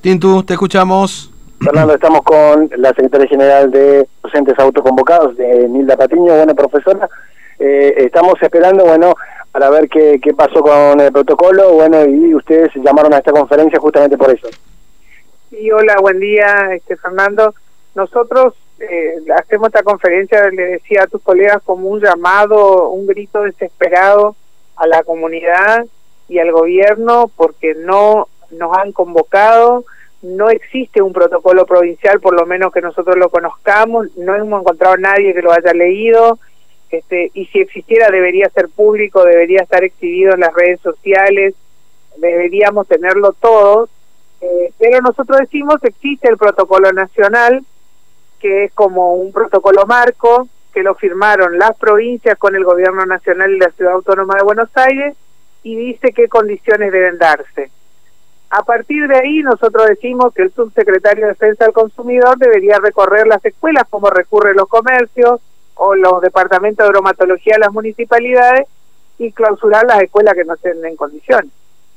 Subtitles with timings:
[0.00, 1.30] Tintu, te escuchamos.
[1.64, 6.34] Fernando, estamos con la secretaria general de docentes autoconvocados, de Nilda Patiño.
[6.34, 7.08] Bueno, profesora,
[7.58, 9.14] eh, estamos esperando, bueno,
[9.52, 11.74] para ver qué, qué pasó con el protocolo.
[11.74, 14.48] Bueno, y ustedes llamaron a esta conferencia justamente por eso.
[15.50, 17.54] Sí, hola, buen día, este Fernando.
[17.94, 23.42] Nosotros eh, hacemos esta conferencia, le decía a tus colegas, como un llamado, un grito
[23.42, 24.34] desesperado
[24.74, 25.84] a la comunidad
[26.28, 29.84] y al gobierno porque no nos han convocado,
[30.22, 34.94] no existe un protocolo provincial, por lo menos que nosotros lo conozcamos, no hemos encontrado
[34.94, 36.38] a nadie que lo haya leído,
[36.90, 41.54] este, y si existiera debería ser público, debería estar exhibido en las redes sociales,
[42.18, 43.90] deberíamos tenerlo todos,
[44.40, 47.64] eh, pero nosotros decimos existe el protocolo nacional,
[48.40, 53.52] que es como un protocolo marco, que lo firmaron las provincias con el gobierno nacional
[53.52, 55.16] y la ciudad autónoma de Buenos Aires,
[55.62, 57.70] y dice qué condiciones deben darse.
[58.54, 63.26] A partir de ahí nosotros decimos que el subsecretario de Defensa del Consumidor debería recorrer
[63.26, 65.40] las escuelas como recurren los comercios
[65.74, 68.68] o los departamentos de bromatología de las municipalidades
[69.16, 71.50] y clausurar las escuelas que no estén en condiciones.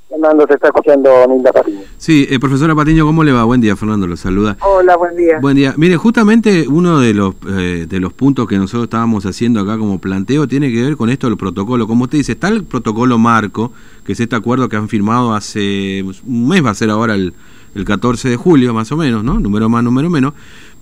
[0.07, 1.79] Fernando, se está escuchando Nilda Patiño.
[1.97, 3.43] Sí, eh, profesora Patiño, ¿cómo le va?
[3.43, 4.55] Buen día, Fernando, lo saluda.
[4.61, 5.39] Hola, buen día.
[5.41, 5.73] Buen día.
[5.77, 9.99] Mire, justamente uno de los eh, de los puntos que nosotros estábamos haciendo acá como
[9.99, 11.87] planteo tiene que ver con esto del protocolo.
[11.87, 13.73] Como usted dice, está el protocolo marco,
[14.05, 17.33] que es este acuerdo que han firmado hace un mes, va a ser ahora el,
[17.73, 19.39] el 14 de julio, más o menos, ¿no?
[19.39, 20.33] Número más, número menos.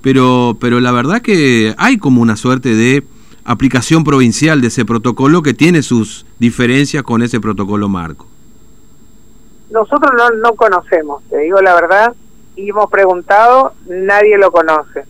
[0.02, 3.06] Pero, pero la verdad que hay como una suerte de
[3.46, 8.28] aplicación provincial de ese protocolo que tiene sus diferencias con ese protocolo marco
[9.74, 12.14] nosotros no, no conocemos, te digo la verdad,
[12.56, 15.04] y hemos preguntado, nadie lo conoce.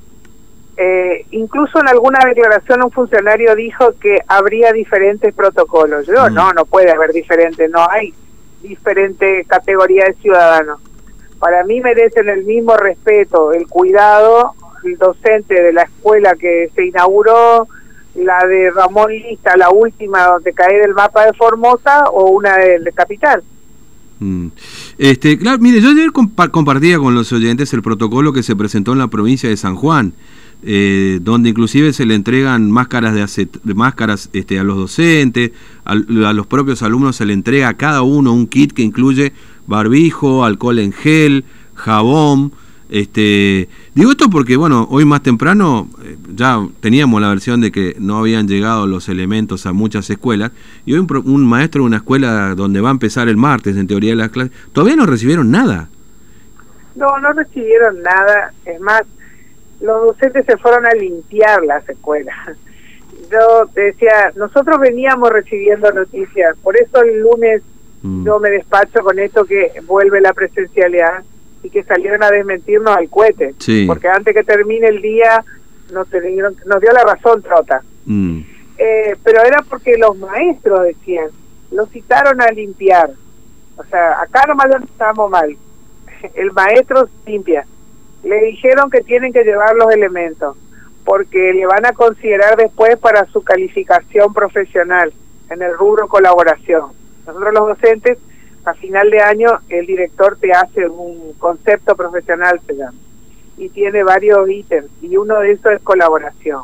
[0.78, 6.08] Eh, incluso en alguna declaración un funcionario dijo que habría diferentes protocolos.
[6.08, 6.34] Yo mm.
[6.34, 8.14] no, no puede haber diferentes, no hay
[8.62, 10.80] diferente categoría de ciudadanos.
[11.40, 14.54] Para mí merecen el mismo respeto, el cuidado,
[14.86, 17.68] el docente de la escuela que se inauguró,
[18.16, 22.92] la de Ramón Lista, la última donde cae del mapa de Formosa o una de
[22.96, 23.44] Capital.
[24.24, 24.48] Mm.
[24.98, 29.00] Este, claro, mire, yo ayer compartía con los oyentes el protocolo que se presentó en
[29.00, 30.14] la provincia de San Juan,
[30.64, 35.52] eh, donde inclusive se le entregan máscaras de, máscaras este, a los docentes,
[35.84, 39.34] a, los propios alumnos se le entrega a cada uno un kit que incluye
[39.68, 41.44] barbijo, alcohol en gel,
[41.76, 42.54] jabón,
[42.90, 47.96] este, digo esto porque, bueno, hoy más temprano eh, ya teníamos la versión de que
[48.00, 50.52] no habían llegado los elementos a muchas escuelas
[50.86, 54.16] y hoy un, maestro de una escuela donde va a empezar el martes, en teoría,
[54.16, 55.90] las clases, todavía no recibieron nada.
[56.96, 58.54] No, no recibieron nada.
[58.66, 59.04] Es más,
[59.82, 62.36] los docentes se fueron a limpiar las escuelas.
[63.32, 67.64] Yo decía, nosotros veníamos recibiendo noticias, por eso el lunes
[68.04, 68.26] mm.
[68.26, 71.24] yo me despacho con esto que vuelve la presencialidad
[71.64, 73.56] y que salieron a desmentirnos al cohete.
[73.88, 75.44] Porque antes que termine el día
[75.92, 77.82] nos, nos dio la razón Trota.
[78.06, 78.42] Mm.
[78.78, 81.30] Eh, pero era porque los maestros decían,
[81.72, 83.12] lo citaron a limpiar.
[83.78, 85.56] O sea, acá nomás estábamos mal.
[86.36, 87.66] El maestro limpia.
[88.24, 90.58] Le dijeron que tienen que llevar los elementos
[91.04, 95.14] porque le van a considerar después para su calificación profesional
[95.50, 96.92] en el rubro colaboración.
[97.28, 98.18] Nosotros los docentes
[98.66, 102.98] a final de año el director te hace un concepto profesional, se llama,
[103.58, 106.64] y tiene varios ítems, y uno de esos es colaboración.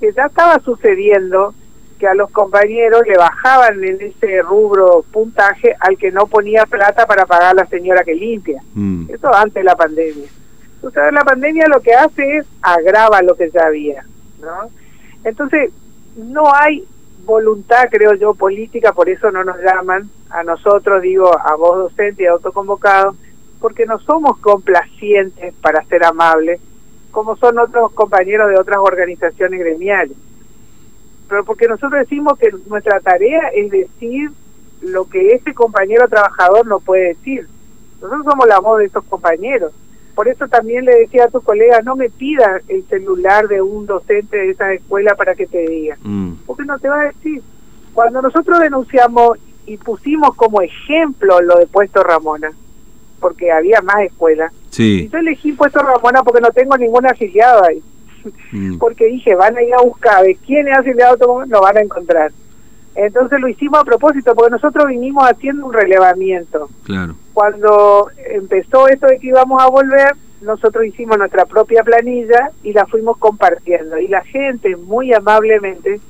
[0.00, 1.54] Que ya estaba sucediendo
[1.98, 7.06] que a los compañeros le bajaban en ese rubro puntaje al que no ponía plata
[7.06, 8.62] para pagar a la señora que limpia.
[8.74, 9.10] Mm.
[9.10, 10.28] Eso antes de la pandemia.
[10.76, 14.02] Entonces la pandemia lo que hace es agrava lo que ya había,
[14.40, 14.70] ¿no?
[15.24, 15.70] Entonces
[16.16, 16.86] no hay
[17.24, 22.22] voluntad, creo yo, política, por eso no nos llaman a nosotros, digo, a vos docente
[22.22, 23.14] y autoconvocado,
[23.60, 26.60] porque no somos complacientes para ser amables,
[27.10, 30.16] como son otros compañeros de otras organizaciones gremiales.
[31.28, 34.30] Pero porque nosotros decimos que nuestra tarea es decir
[34.80, 37.46] lo que ese compañero trabajador no puede decir.
[38.00, 39.72] Nosotros somos la voz de esos compañeros.
[40.20, 43.86] Por eso también le decía a tu colega, no me pidas el celular de un
[43.86, 46.32] docente de esa escuela para que te diga, mm.
[46.44, 47.40] porque no te va a decir.
[47.94, 52.52] Cuando nosotros denunciamos y pusimos como ejemplo lo de Puesto Ramona,
[53.18, 57.82] porque había más escuelas, y yo elegí Puesto Ramona porque no tengo ningún afiliado ahí.
[58.52, 58.76] Mm.
[58.78, 62.30] porque dije, van a ir a buscar de quién es afiliado, no van a encontrar.
[62.94, 66.68] Entonces lo hicimos a propósito, porque nosotros vinimos haciendo un relevamiento.
[66.84, 67.14] Claro.
[67.32, 72.86] Cuando empezó esto de que íbamos a volver, nosotros hicimos nuestra propia planilla y la
[72.86, 73.98] fuimos compartiendo.
[73.98, 76.00] Y la gente, muy amablemente,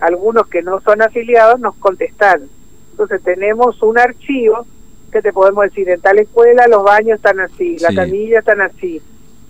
[0.00, 2.48] algunos que no son afiliados, nos contestaron.
[2.90, 4.66] Entonces tenemos un archivo
[5.12, 5.88] ¿qué te podemos decir?
[5.90, 9.00] En tal escuela los baños están así, las camillas están así.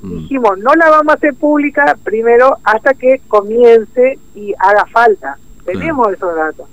[0.02, 0.18] Mm.
[0.18, 5.38] Dijimos, no la vamos a hacer pública primero hasta que comience y haga falta.
[5.64, 6.68] Tenemos esos datos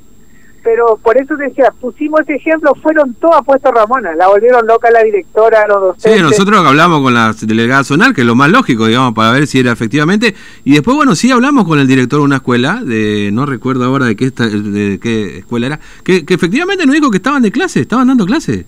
[0.63, 5.03] pero por eso decía, pusimos ese ejemplo, fueron todas puestas Ramona, la volvieron loca la
[5.03, 6.13] directora, los docentes.
[6.13, 9.47] Sí, nosotros hablamos con la delegada zonal, que es lo más lógico, digamos, para ver
[9.47, 13.29] si era efectivamente, y después, bueno, sí hablamos con el director de una escuela, de
[13.31, 17.41] no recuerdo ahora de qué, de qué escuela era, que, efectivamente nos dijo que estaban
[17.41, 18.65] de clase, estaban dando clase.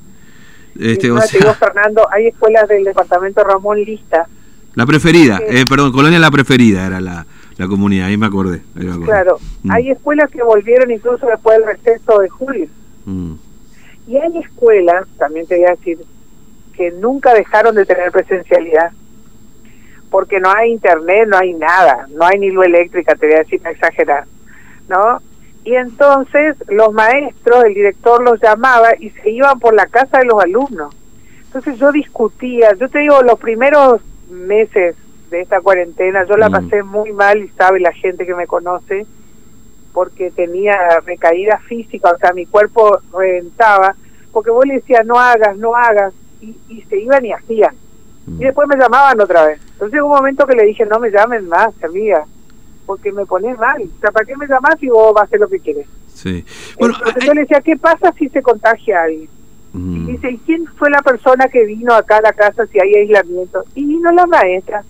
[0.79, 1.53] Este, o sea...
[1.53, 4.25] Fernando, hay escuelas del departamento Ramón Lista.
[4.73, 7.25] La preferida, eh, perdón, Colonia La Preferida era la
[7.61, 8.63] la comunidad, ahí me acordé.
[9.05, 9.71] Claro, mm.
[9.71, 12.67] hay escuelas que volvieron incluso después del receso de julio.
[13.05, 13.33] Mm.
[14.07, 15.99] Y hay escuelas, también te voy a decir,
[16.73, 18.91] que nunca dejaron de tener presencialidad,
[20.09, 23.39] porque no hay internet, no hay nada, no hay ni luz eléctrica, te voy a
[23.39, 24.25] decir, para exagerar,
[24.89, 25.21] ¿no?
[25.63, 30.25] Y entonces los maestros, el director los llamaba y se iban por la casa de
[30.25, 30.95] los alumnos.
[31.43, 34.95] Entonces yo discutía, yo te digo, los primeros meses
[35.31, 36.25] de esta cuarentena.
[36.25, 36.51] Yo la mm.
[36.51, 39.07] pasé muy mal y sabe la gente que me conoce
[39.93, 43.95] porque tenía recaída física, o sea, mi cuerpo reventaba,
[44.31, 47.75] porque vos le decías no hagas, no hagas, y, se iban y hacían.
[48.27, 48.37] Y mm.
[48.39, 49.59] después me llamaban otra vez.
[49.73, 52.25] Entonces hubo un momento que le dije, no me llamen más, amiga,
[52.85, 53.81] porque me pones mal.
[53.81, 55.87] O sea, ¿para qué me llamas si vos vas a hacer lo que quieres?
[56.07, 56.45] Sí.
[56.79, 59.29] Bueno, Entonces yo le decía, ¿qué pasa si se contagia alguien?
[59.73, 60.07] Y mm.
[60.07, 63.63] dice, ¿y quién fue la persona que vino acá a la casa si hay aislamiento?
[63.75, 64.83] Y vino la maestra.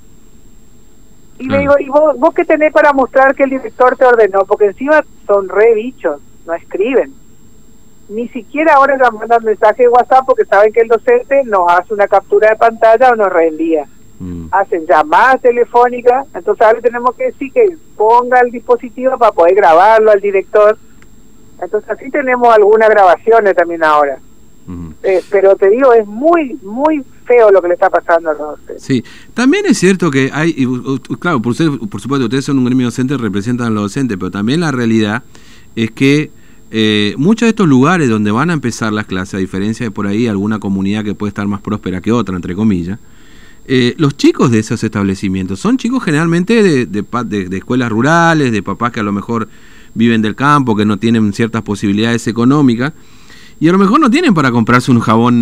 [1.42, 4.46] Y le digo, ¿y vos, vos qué tenés para mostrar que el director te ordenó?
[4.46, 7.14] Porque encima son re bichos, no escriben.
[8.10, 11.96] Ni siquiera ahora nos mandan mensaje de WhatsApp porque saben que el docente nos hace
[11.96, 13.88] una captura de pantalla o nos reenvía.
[14.20, 14.50] Mm.
[14.52, 20.12] Hacen llamadas telefónicas, entonces ahora tenemos que decir que ponga el dispositivo para poder grabarlo
[20.12, 20.78] al director.
[21.60, 24.20] Entonces así tenemos algunas grabaciones también ahora.
[25.04, 28.42] Eh, pero te digo, es muy, muy feo lo que le está pasando a los
[28.60, 28.84] docentes.
[28.84, 29.04] Sí,
[29.34, 30.54] también es cierto que hay,
[31.20, 31.56] claro, por,
[31.90, 35.24] por supuesto, ustedes son un gremio docente, representan a los docentes, pero también la realidad
[35.76, 36.32] es que
[36.74, 40.08] eh, muchos de estos lugares donde van a empezar las clases, a diferencia de por
[40.08, 42.98] ahí alguna comunidad que puede estar más próspera que otra, entre comillas,
[43.66, 47.04] eh, los chicos de esos establecimientos son chicos generalmente de, de,
[47.50, 49.50] de, escuelas rurales, de papás que a lo mejor
[49.94, 52.94] viven del campo, que no tienen ciertas posibilidades económicas,
[53.62, 55.36] y a lo mejor no tienen para comprarse un jabón,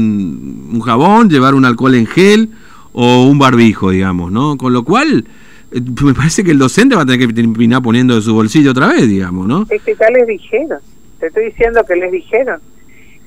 [0.73, 2.49] un jabón, llevar un alcohol en gel
[2.91, 4.57] o un barbijo, digamos, ¿no?
[4.57, 5.23] Con lo cual,
[5.71, 8.71] eh, me parece que el docente va a tener que terminar poniendo de su bolsillo
[8.71, 9.65] otra vez, digamos, ¿no?
[9.69, 10.79] Es que ya les dijeron,
[11.17, 12.59] te estoy diciendo que les dijeron.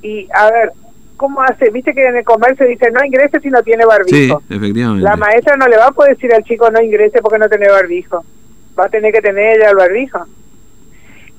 [0.03, 0.73] Y a ver,
[1.17, 1.71] ¿cómo hace?
[1.71, 4.43] Viste que en el comercio dice no ingrese si no tiene barbijo.
[4.47, 5.05] Sí, efectivamente.
[5.05, 7.71] La maestra no le va a poder decir al chico no ingrese porque no tiene
[7.71, 8.27] barbijo.
[8.79, 10.27] Va a tener que tener ella el barbijo.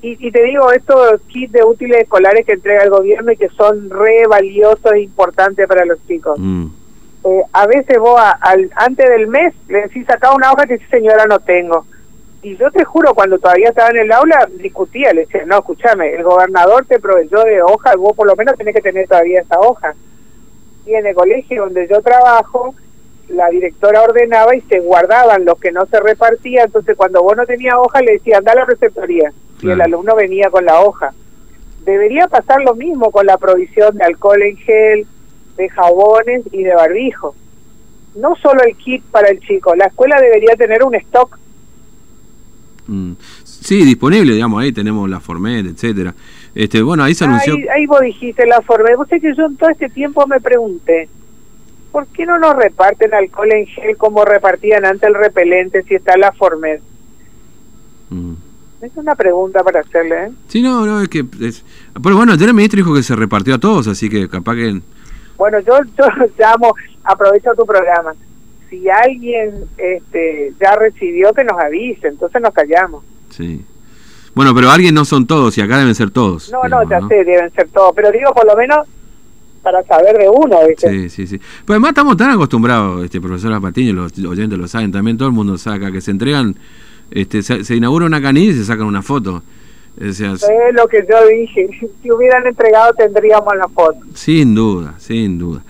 [0.05, 3.89] Y, te digo, estos kits de útiles escolares que entrega el gobierno y que son
[3.89, 6.37] re valiosos e importantes para los chicos.
[6.37, 6.65] Mm.
[7.23, 10.89] Eh, a veces vos al, antes del mes le decís acá una hoja que dice
[10.89, 11.85] señora no tengo.
[12.41, 16.13] Y yo te juro, cuando todavía estaba en el aula, discutía, le decía, no, escúchame,
[16.13, 19.57] el gobernador te proveyó de hoja, vos por lo menos tenés que tener todavía esa
[19.61, 19.95] hoja.
[20.85, 22.75] Y en el colegio donde yo trabajo,
[23.29, 27.45] la directora ordenaba y se guardaban los que no se repartían, entonces cuando vos no
[27.45, 28.65] tenías hoja le decía, anda a la
[29.63, 31.13] y el alumno venía con la hoja.
[31.85, 35.07] Debería pasar lo mismo con la provisión de alcohol en gel,
[35.57, 37.35] de jabones y de barbijo.
[38.15, 41.37] No solo el kit para el chico, la escuela debería tener un stock.
[42.87, 43.13] Mm.
[43.43, 46.13] Sí, disponible, digamos, ahí tenemos la Formet, etcétera.
[46.53, 47.55] Este, bueno, ahí se anunció...
[47.73, 48.97] Ahí, vos dijiste la Formet.
[48.97, 51.07] Vos sé que yo en todo este tiempo me pregunté,
[51.91, 56.17] ¿por qué no nos reparten alcohol en gel como repartían antes el repelente si está
[56.17, 56.81] la Formet?
[58.83, 60.31] Es una pregunta para hacerle, ¿eh?
[60.49, 61.23] Sí, no, no, es que...
[61.23, 64.81] Pero bueno, el ministro dijo que se repartió a todos, así que capaz que...
[65.37, 66.05] Bueno, yo, yo
[66.37, 66.75] llamo,
[67.05, 68.13] aprovecho tu programa.
[68.69, 73.05] Si alguien este, ya recibió, que nos avise, entonces nos callamos.
[73.29, 73.63] Sí.
[74.35, 76.51] Bueno, pero alguien no son todos y acá deben ser todos.
[76.51, 78.85] No, no, ya sé, deben ser todos, pero digo por lo menos
[79.61, 80.57] para saber de uno.
[80.77, 81.37] Sí, sí, sí.
[81.37, 85.33] Pues además estamos tan acostumbrados, este profesor Patiño, los oyentes lo saben, también todo el
[85.33, 86.57] mundo saca, que se entregan
[87.11, 89.43] este, se, inaugura una canilla y se sacan una foto.
[89.97, 91.69] es lo que yo dije,
[92.01, 93.99] si hubieran entregado tendríamos la foto.
[94.13, 95.63] Sin duda, sin duda.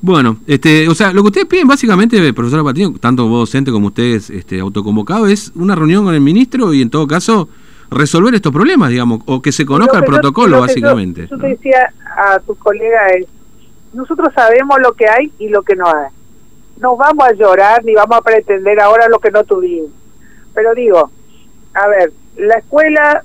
[0.00, 3.86] Bueno, este, o sea, lo que ustedes piden básicamente, profesora Patiño, tanto vos docente como
[3.86, 7.48] ustedes este, autoconvocado, es una reunión con el ministro y en todo caso
[7.88, 11.28] resolver estos problemas, digamos, o que se conozca el protocolo, básicamente.
[11.30, 13.26] Yo, te decía a tu colega, es,
[13.92, 16.10] nosotros sabemos lo que hay y lo que no hay.
[16.80, 19.90] No vamos a llorar ni vamos a pretender ahora lo que no tuvimos
[20.54, 21.10] pero digo,
[21.74, 23.24] a ver, la escuela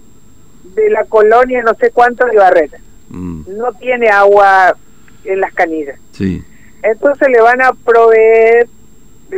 [0.75, 2.77] de la colonia no sé cuánto de Barreta
[3.09, 3.57] mm.
[3.57, 4.75] no tiene agua
[5.23, 5.99] en las canillas.
[6.11, 6.43] Sí.
[6.83, 8.67] Entonces le van a proveer,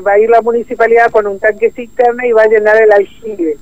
[0.05, 3.57] va a ir la municipalidad con un tanque cisterna y va a llenar el aljibe.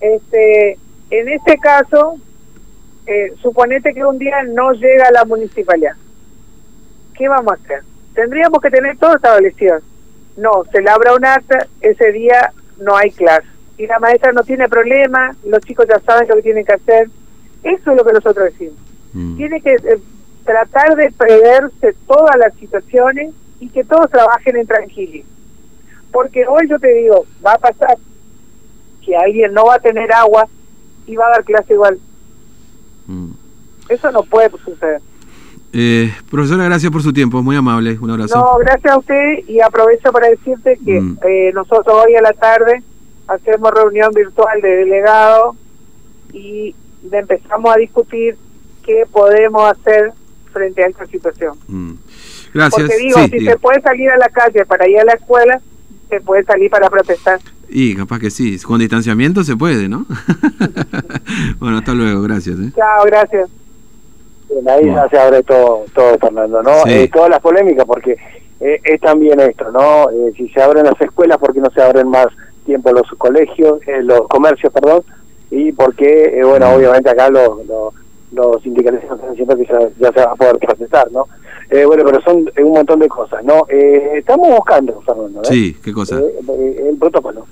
[0.00, 0.78] Este,
[1.10, 2.16] en este caso,
[3.06, 5.94] eh, suponete que un día no llega la municipalidad.
[7.14, 7.82] ¿Qué vamos a hacer?
[8.14, 9.78] Tendríamos que tener todo establecido.
[10.36, 13.46] No, se labra un acta, ese día no hay clase.
[13.78, 17.08] Y la maestra no tiene problema, los chicos ya saben lo que tienen que hacer.
[17.62, 18.76] Eso es lo que nosotros decimos.
[19.12, 19.36] Mm.
[19.36, 20.00] Tiene que eh,
[20.44, 25.26] tratar de preverse todas las situaciones y que todos trabajen en tranquilidad.
[26.10, 27.96] Porque hoy yo te digo, va a pasar
[29.04, 30.46] que alguien no va a tener agua
[31.06, 31.98] y va a dar clase igual.
[33.06, 33.32] Mm.
[33.88, 35.00] Eso no puede suceder.
[35.74, 38.36] Eh, profesora, gracias por su tiempo, muy amable, un abrazo.
[38.38, 41.18] No, gracias a usted y aprovecho para decirte que Mm.
[41.26, 42.82] eh, nosotros hoy a la tarde
[43.28, 45.56] hacemos reunión virtual de delegados
[46.32, 46.74] y
[47.10, 48.36] empezamos a discutir
[48.84, 50.12] qué podemos hacer
[50.52, 51.56] frente a esta situación.
[51.68, 51.92] Mm.
[52.52, 52.82] Gracias.
[52.82, 55.60] Porque digo, Sí, si se puede salir a la calle para ir a la escuela,
[56.10, 57.40] se puede salir para protestar.
[57.70, 60.04] Y capaz que sí, con distanciamiento se puede, ¿no?
[61.58, 62.58] bueno, hasta luego, gracias.
[62.58, 62.70] ¿eh?
[62.76, 63.48] Chao, gracias.
[64.68, 65.02] Ahí Bueno.
[65.02, 66.74] ya se abre todo, todo Fernando, ¿no?
[66.84, 66.92] Sí.
[66.92, 68.16] Eh, todas las polémicas, porque
[68.60, 70.10] eh, es también esto, ¿no?
[70.10, 72.26] Eh, si se abren las escuelas, ¿por qué no se abren más
[72.64, 75.02] tiempo los colegios, eh, los comercios, perdón?
[75.50, 76.74] Y porque, eh, bueno, Mm.
[76.74, 77.92] obviamente acá los, los,
[78.32, 81.26] los sindicalistas están diciendo que ya, ya se va a poder protestar, ¿no?
[81.70, 83.64] Eh, bueno, pero son eh, un montón de cosas, ¿no?
[83.68, 85.44] Eh, estamos buscando, Fernando, ¿eh?
[85.44, 86.18] Sí, qué cosa.
[86.18, 87.46] Eh, eh, el protocolo.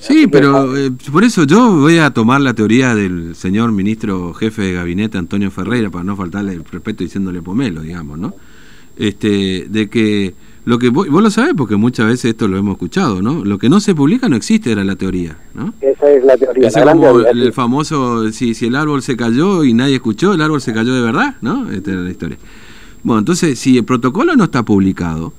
[0.00, 0.66] Sí, pero
[1.12, 5.50] por eso yo voy a tomar la teoría del señor ministro jefe de gabinete Antonio
[5.50, 8.34] Ferreira, para no faltarle el respeto diciéndole pomelo, digamos, ¿no?
[8.96, 10.34] Este, de que
[10.66, 13.44] lo que vos, vos lo sabés porque muchas veces esto lo hemos escuchado, ¿no?
[13.44, 15.72] Lo que no se publica no existe, era la teoría, ¿no?
[15.80, 16.66] Esa es la teoría.
[16.66, 17.52] Ese la como teoría, el, sí.
[17.52, 21.02] famoso, si, si el árbol se cayó y nadie escuchó, el árbol se cayó de
[21.02, 21.70] verdad, ¿no?
[21.70, 22.36] Esta era la historia.
[23.04, 25.32] Bueno, entonces, si el protocolo no está publicado,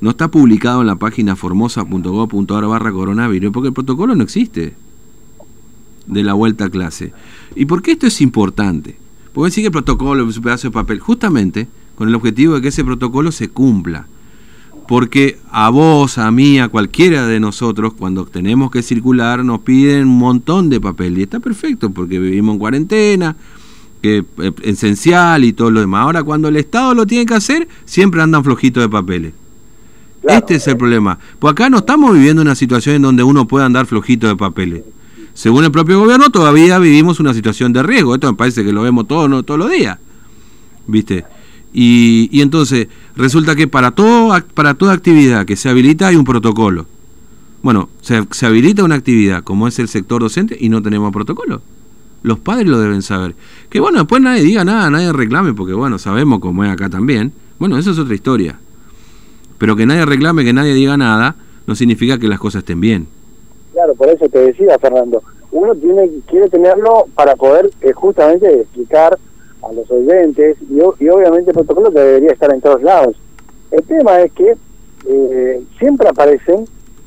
[0.00, 4.72] no está publicado en la página formosa.gov.ar barra coronavirus, porque el protocolo no existe
[6.06, 7.12] de la vuelta a clase.
[7.54, 8.96] ¿Y por qué esto es importante?
[9.34, 12.68] Porque que el protocolo es un pedazo de papel, justamente con el objetivo de que
[12.68, 14.06] ese protocolo se cumpla.
[14.92, 20.02] Porque a vos, a mí, a cualquiera de nosotros, cuando tenemos que circular, nos piden
[20.06, 21.16] un montón de papel.
[21.16, 23.34] Y está perfecto, porque vivimos en cuarentena,
[24.02, 26.02] que eh, esencial y todo lo demás.
[26.02, 29.32] Ahora, cuando el Estado lo tiene que hacer, siempre andan flojitos de papeles.
[30.20, 30.40] Claro.
[30.40, 31.18] este es el problema.
[31.38, 34.82] Pues acá no estamos viviendo una situación en donde uno pueda andar flojito de papeles.
[35.32, 38.14] Según el propio gobierno, todavía vivimos una situación de riesgo.
[38.14, 39.98] Esto me parece que lo vemos todos no, todos los días.
[40.86, 41.24] ¿Viste?
[41.72, 46.24] Y, y entonces, resulta que para, todo, para toda actividad que se habilita hay un
[46.24, 46.86] protocolo.
[47.62, 51.62] Bueno, se, se habilita una actividad como es el sector docente y no tenemos protocolo.
[52.22, 53.34] Los padres lo deben saber.
[53.68, 57.32] Que bueno, después nadie diga nada, nadie reclame, porque bueno, sabemos cómo es acá también.
[57.58, 58.58] Bueno, eso es otra historia.
[59.58, 61.36] Pero que nadie reclame, que nadie diga nada,
[61.66, 63.06] no significa que las cosas estén bien.
[63.72, 69.18] Claro, por eso te decía, Fernando, uno tiene quiere tenerlo para poder eh, justamente explicar
[69.62, 73.16] a los oyentes y, y obviamente el protocolo debería estar en todos lados.
[73.70, 74.54] El tema es que
[75.08, 76.64] eh, siempre aparecen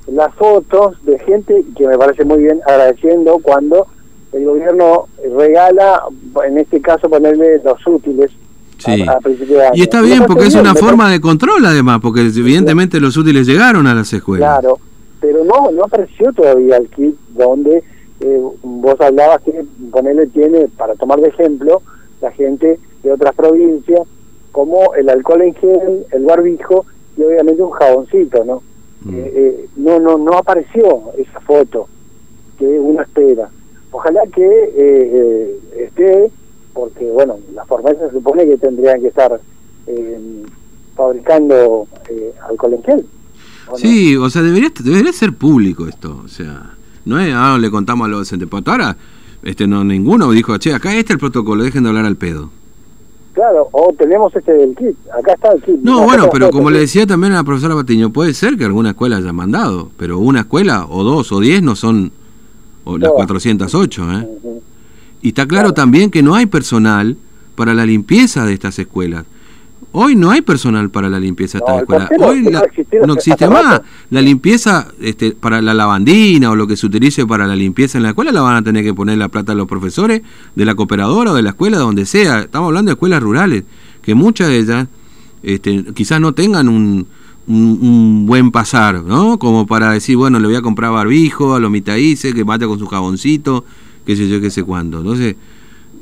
[0.08, 3.88] las fotos de gente que me parece muy bien agradeciendo cuando
[4.34, 5.08] el gobierno
[5.38, 6.04] regala,
[6.46, 8.32] en este caso ponerle los útiles
[8.78, 9.04] Sí.
[9.08, 9.72] a, a de año.
[9.74, 13.88] Y está bien porque es una forma de control además, porque evidentemente los útiles llegaron
[13.88, 14.60] a las escuelas.
[14.60, 14.80] Claro,
[15.22, 17.82] pero no no apareció todavía el kit donde
[18.20, 21.82] eh, vos hablabas que ponerle tiene, para tomar de ejemplo,
[22.22, 24.01] la gente de otras provincias,
[24.51, 26.86] como el alcohol en gel, el barbijo
[27.17, 28.63] y obviamente un jaboncito, ¿no?
[29.03, 29.15] Mm.
[29.15, 31.88] Eh, eh, no, no, no apareció esa foto
[32.57, 33.50] que uno espera.
[33.91, 36.31] Ojalá que eh, eh, esté,
[36.74, 39.39] porque bueno, las farmacias se supone que tendrían que estar
[40.95, 43.05] fabricando eh, alcohol en gel.
[43.67, 43.77] ¿o no?
[43.77, 46.22] Sí, o sea, debería, debería ser público esto.
[46.24, 48.50] O sea, no es, ah, le contamos a los docentes.
[48.50, 48.98] Pero ahora,
[49.46, 52.50] este, no, ninguno dijo, che, acá este es el protocolo, dejen de hablar al pedo.
[53.34, 55.75] Claro, o tenemos este del kit, acá está el kit.
[55.82, 58.66] No, bueno, está pero como le decía también a la profesora Patiño, puede ser que
[58.66, 62.12] alguna escuela haya mandado, pero una escuela, o dos, o diez, no son
[62.86, 63.28] o las Todas.
[63.28, 64.28] 408, ¿eh?
[65.22, 67.18] Y está claro también que no hay personal
[67.56, 69.25] para la limpieza de estas escuelas.
[69.98, 72.10] Hoy no hay personal para la limpieza de No, escuelas.
[72.10, 72.64] portero Hoy no la-
[73.08, 73.82] no existe más.
[74.10, 78.04] La limpieza este, para la lavandina o lo que se utilice para la limpieza en
[78.04, 80.22] la escuela la van a tener que poner la plata los profesores
[80.56, 82.42] de la cooperadora o de la escuela, donde sea.
[82.42, 83.64] Estamos hablando de escuelas rurales,
[84.02, 84.88] que muchas de ellas
[85.44, 87.08] este, quizás no tengan un,
[87.48, 89.40] un, un buen pasar, ¿no?
[89.40, 92.80] Como para decir, bueno, le voy a comprar barbijo a los mitaices, que vaya con
[92.80, 93.64] su jaboncito,
[94.06, 95.00] qué sé yo, qué sé cuándo.
[95.00, 95.36] Entonces,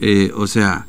[0.02, 0.88] eh, o sea,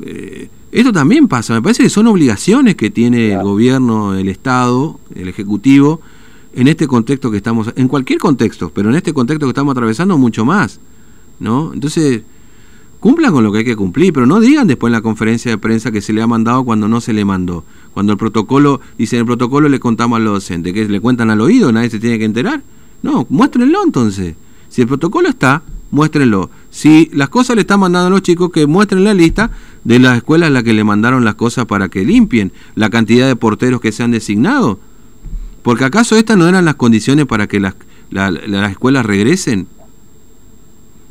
[0.00, 4.98] eh, Esto también pasa, me parece que son obligaciones que tiene el gobierno, el Estado,
[5.14, 6.00] el Ejecutivo,
[6.52, 10.18] en este contexto que estamos, en cualquier contexto, pero en este contexto que estamos atravesando
[10.18, 10.80] mucho más,
[11.38, 11.72] ¿no?
[11.72, 12.22] Entonces,
[12.98, 15.58] cumplan con lo que hay que cumplir, pero no digan después en la conferencia de
[15.58, 17.62] prensa que se le ha mandado cuando no se le mandó.
[17.92, 21.30] Cuando el protocolo, dice en el protocolo le contamos a los docentes, que le cuentan
[21.30, 22.64] al oído, nadie se tiene que enterar.
[23.00, 24.34] No, muéstrenlo entonces.
[24.70, 25.62] Si el protocolo está,
[25.92, 26.50] muéstrenlo.
[26.74, 29.52] Si las cosas le están mandando a los chicos, que muestren la lista
[29.84, 33.28] de las escuelas a las que le mandaron las cosas para que limpien, la cantidad
[33.28, 34.80] de porteros que se han designado.
[35.62, 37.76] Porque acaso estas no eran las condiciones para que las,
[38.10, 39.68] las escuelas regresen.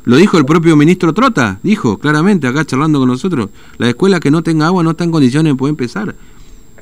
[0.04, 4.30] Lo dijo el propio ministro Trota, dijo claramente acá charlando con nosotros, la escuela que
[4.30, 6.14] no tenga agua no está en condiciones de poder empezar.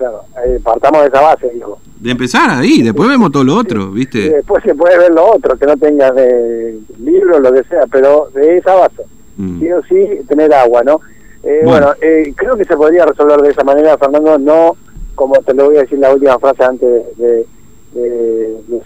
[0.03, 1.79] Claro, eh, partamos de esa base, dijo.
[2.01, 4.31] De empezar ahí, después vemos todo lo otro, ¿viste?
[4.31, 8.29] después se puede ver lo otro, que no tengas de libro, lo que sea, pero
[8.35, 9.05] de esa base.
[9.37, 9.61] Mm.
[9.61, 11.01] Sí o sí, tener agua, ¿no?
[11.45, 14.77] Eh, bueno, eh, creo que se podría resolver de esa manera, Fernando, no
[15.15, 17.47] como te lo voy a decir la última frase antes de,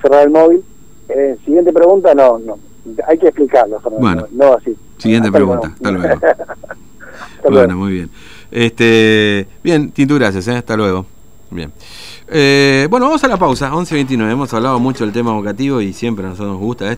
[0.03, 0.63] cerrar el móvil.
[1.09, 2.59] Eh, siguiente pregunta, no, no.
[3.07, 4.07] Hay que explicarlo, Fernando.
[4.07, 4.77] Bueno, no así.
[4.99, 6.21] Siguiente pregunta, hasta luego.
[7.51, 8.11] bueno, muy bien.
[8.51, 11.07] Este, bien, Tintu, gracias, hasta luego.
[11.51, 11.73] Bien.
[12.91, 14.31] bueno, vamos a la pausa, 11.29.
[14.31, 16.95] Hemos hablado mucho del tema educativo y siempre a nosotros nos gusta esto.